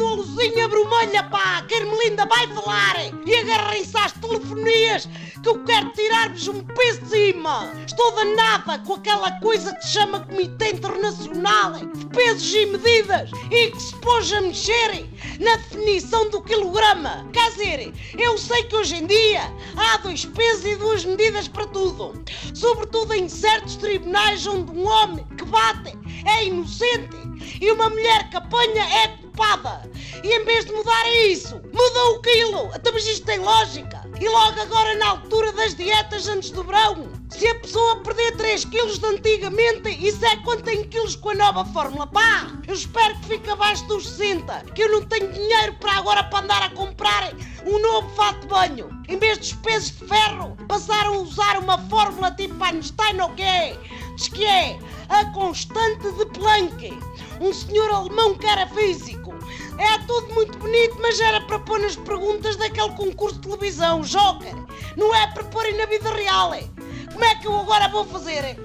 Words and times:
Dolozinha 0.00 0.66
vermelha, 0.66 1.22
pá! 1.24 1.62
Carmelinda, 1.68 2.24
vai 2.24 2.46
falar! 2.54 2.96
E 3.26 3.34
agarrem-se 3.34 3.94
às 3.98 4.12
telefonias 4.12 5.06
que 5.42 5.46
eu 5.46 5.62
quero 5.62 5.90
tirar-vos 5.90 6.48
um 6.48 6.64
peso 6.64 7.02
de 7.02 7.10
cima! 7.10 7.70
Estou 7.86 8.10
danada 8.12 8.78
com 8.78 8.94
aquela 8.94 9.30
coisa 9.40 9.74
que 9.74 9.82
se 9.82 9.92
chama 9.92 10.20
Comitê 10.20 10.70
Internacional 10.70 11.72
de 11.72 12.06
Pesos 12.06 12.54
e 12.54 12.64
Medidas 12.64 13.30
e 13.50 13.70
que 13.72 13.82
se 13.82 13.94
pôs 13.96 14.32
a 14.32 14.40
mexer 14.40 15.06
na 15.38 15.56
definição 15.56 16.30
do 16.30 16.40
quilograma. 16.40 17.28
Quer 17.30 17.50
dizer, 17.50 17.92
eu 18.18 18.38
sei 18.38 18.62
que 18.64 18.76
hoje 18.76 18.96
em 18.96 19.06
dia 19.06 19.52
há 19.76 19.98
dois 19.98 20.24
pesos 20.24 20.64
e 20.64 20.76
duas 20.76 21.04
medidas 21.04 21.46
para 21.46 21.66
tudo, 21.66 22.24
sobretudo 22.54 23.12
em 23.12 23.28
certos 23.28 23.76
tribunais 23.76 24.46
onde 24.46 24.72
um 24.72 24.86
homem 24.86 25.26
que 25.36 25.44
bate 25.44 25.92
é 26.24 26.46
inocente 26.46 27.18
e 27.60 27.70
uma 27.70 27.90
mulher 27.90 28.30
que 28.30 28.38
apanha 28.38 28.82
é 28.82 29.29
e 30.22 30.28
em 30.28 30.44
vez 30.44 30.66
de 30.66 30.72
mudar 30.72 31.08
isso, 31.28 31.54
mudou 31.72 32.16
o 32.16 32.20
quilo. 32.20 32.70
Até 32.74 32.92
mas 32.92 33.06
isto 33.06 33.24
tem 33.24 33.38
lógica. 33.38 34.08
E 34.20 34.28
logo 34.28 34.60
agora 34.60 34.94
na 34.96 35.08
altura 35.08 35.50
das 35.52 35.74
dietas 35.74 36.28
antes 36.28 36.50
do 36.50 36.62
verão. 36.62 37.08
Se 37.30 37.46
a 37.46 37.54
pessoa 37.54 38.02
perder 38.02 38.36
3 38.36 38.66
quilos 38.66 38.98
de 38.98 39.06
antigamente, 39.06 39.88
isso 39.88 40.22
é 40.26 40.36
quanto 40.38 40.68
em 40.68 40.84
quilos 40.84 41.16
com 41.16 41.30
a 41.30 41.34
nova 41.34 41.64
fórmula. 41.64 42.06
Pá, 42.06 42.48
eu 42.68 42.74
espero 42.74 43.18
que 43.20 43.28
fique 43.28 43.48
abaixo 43.48 43.86
dos 43.86 44.06
60, 44.10 44.64
que 44.74 44.82
eu 44.82 44.92
não 44.92 45.06
tenho 45.06 45.32
dinheiro 45.32 45.74
para 45.80 45.92
agora 45.92 46.24
para 46.24 46.44
andar 46.44 46.62
a 46.62 46.70
comprar 46.70 47.32
um 47.64 47.78
novo 47.78 48.10
fato 48.10 48.40
de 48.40 48.46
banho. 48.48 48.90
Em 49.08 49.16
vez 49.18 49.38
dos 49.38 49.52
pesos 49.54 49.98
de 49.98 50.06
ferro, 50.06 50.54
passaram 50.68 51.14
a 51.14 51.18
usar 51.18 51.58
uma 51.58 51.78
fórmula 51.88 52.30
tipo 52.32 52.62
Einstein 52.62 53.20
ou 53.22 53.30
quê? 53.30 53.74
Diz 54.16 54.28
que 54.28 54.44
é 54.44 54.78
a 55.08 55.24
constante 55.32 56.12
de 56.12 56.26
Planck. 56.26 56.92
Um 57.40 57.54
senhor 57.54 57.90
alemão 57.90 58.36
que 58.36 58.46
era 58.46 58.66
físico. 58.66 58.99
Mas 61.10 61.18
era 61.18 61.40
para 61.40 61.58
pôr 61.58 61.80
nas 61.80 61.96
perguntas 61.96 62.54
daquele 62.54 62.90
concurso 62.90 63.34
de 63.34 63.48
televisão, 63.48 64.00
Joker. 64.02 64.54
Não 64.96 65.12
é 65.12 65.26
para 65.26 65.42
pôr 65.42 65.64
na 65.76 65.84
vida 65.86 66.08
real. 66.14 66.54
É. 66.54 66.62
Como 67.12 67.24
é 67.24 67.34
que 67.34 67.48
eu 67.48 67.58
agora 67.58 67.88
vou 67.88 68.04
fazer? 68.04 68.56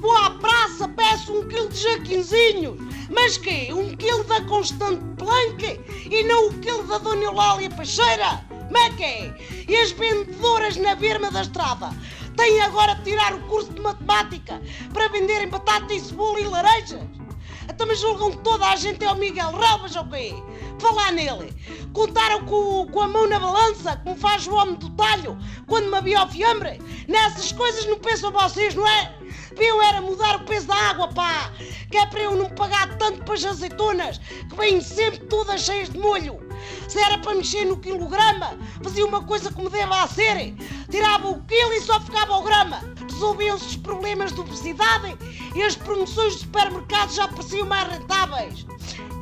Vou 0.00 0.16
à 0.16 0.30
praça, 0.30 0.88
peço 0.88 1.30
um 1.30 1.46
quilo 1.46 1.68
de 1.68 1.76
jaquinzinhos. 1.76 2.78
Mas 3.10 3.36
que? 3.36 3.70
Um 3.74 3.94
quilo 3.94 4.24
da 4.24 4.40
Constante 4.44 5.02
Planck 5.18 5.78
e 6.10 6.22
não 6.22 6.48
o 6.48 6.58
quilo 6.60 6.84
da 6.84 6.96
Dona 6.96 7.22
Eulália 7.22 7.68
Peixeira? 7.68 8.46
Como 8.48 8.78
é 8.78 8.90
que 8.92 9.04
é? 9.04 9.34
E 9.68 9.76
as 9.76 9.90
vendedoras 9.90 10.78
na 10.78 10.94
berma 10.94 11.30
da 11.30 11.42
estrada 11.42 11.94
têm 12.34 12.62
agora 12.62 12.94
de 12.94 13.10
tirar 13.10 13.34
o 13.34 13.40
curso 13.40 13.74
de 13.74 13.80
matemática 13.82 14.58
para 14.94 15.08
venderem 15.08 15.50
batata 15.50 15.92
e 15.92 16.00
cebola 16.00 16.40
e 16.40 16.44
laranjas? 16.44 17.19
Então 17.68 17.86
me 17.86 17.94
julgam 17.94 18.32
toda 18.32 18.66
a 18.66 18.76
gente 18.76 19.04
é 19.04 19.10
o 19.10 19.16
Miguel 19.16 19.52
Rabas 19.52 19.96
ou 19.96 20.04
quê? 20.06 20.34
Falar 20.78 21.12
nele. 21.12 21.54
Contaram 21.92 22.44
com, 22.44 22.86
com, 22.86 23.00
a 23.00 23.08
mão 23.08 23.28
na 23.28 23.38
balança, 23.38 23.96
como 24.04 24.16
faz 24.16 24.46
o 24.46 24.54
homem 24.54 24.76
do 24.76 24.90
talho, 24.90 25.36
quando 25.66 25.90
me 25.90 25.96
havia 25.96 26.22
o 26.22 26.28
fiambre. 26.28 26.80
Nessas 27.08 27.52
coisas 27.52 27.86
não 27.86 27.98
pensam 27.98 28.30
vocês, 28.30 28.74
não 28.74 28.86
é? 28.86 29.14
Eu 29.56 29.82
era 29.82 30.00
mudar 30.00 30.36
o 30.36 30.44
peso 30.44 30.66
da 30.66 30.74
água, 30.74 31.08
pá! 31.08 31.52
Que 31.90 31.98
é 31.98 32.06
para 32.06 32.20
eu 32.20 32.36
não 32.36 32.48
pagar 32.50 32.96
tanto 32.98 33.24
para 33.24 33.34
as 33.34 33.44
azeitonas, 33.44 34.18
que 34.18 34.56
vêm 34.56 34.80
sempre 34.80 35.20
todas 35.26 35.62
cheias 35.62 35.90
de 35.90 35.98
molho. 35.98 36.40
Se 36.88 36.98
era 36.98 37.18
para 37.18 37.34
mexer 37.34 37.64
no 37.64 37.76
quilograma, 37.76 38.58
fazia 38.82 39.04
uma 39.04 39.22
coisa 39.22 39.50
como 39.50 39.68
deve 39.68 39.92
a 39.92 40.06
ser. 40.06 40.54
Tirava 40.90 41.28
o 41.28 41.40
quilo 41.42 41.72
e 41.72 41.80
só 41.80 42.00
ficava 42.00 42.36
o 42.36 42.42
grama. 42.42 42.80
Resolviam-se 43.10 43.66
os 43.66 43.76
problemas 43.76 44.32
de 44.32 44.40
obesidade 44.40 45.16
e 45.54 45.62
as 45.62 45.76
promoções 45.76 46.32
de 46.34 46.40
supermercados 46.40 47.14
já 47.14 47.28
pareciam 47.28 47.66
mais 47.66 47.88
rentáveis. 47.88 48.66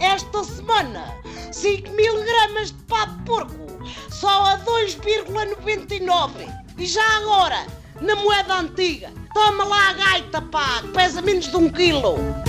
Esta 0.00 0.42
semana, 0.44 1.15
5 1.53 1.91
mil 1.91 2.25
gramas 2.25 2.72
de 2.72 2.82
pá 2.84 3.04
de 3.04 3.22
porco, 3.25 3.84
só 4.10 4.47
a 4.47 4.59
2,99. 4.59 6.48
E 6.78 6.87
já 6.87 7.04
agora, 7.19 7.66
na 8.00 8.16
moeda 8.16 8.54
antiga, 8.54 9.12
toma 9.34 9.65
lá 9.65 9.91
a 9.91 9.92
gaita, 9.92 10.41
pá, 10.41 10.81
que 10.82 10.88
pesa 10.88 11.21
menos 11.21 11.48
de 11.48 11.56
um 11.56 11.69
quilo. 11.69 12.47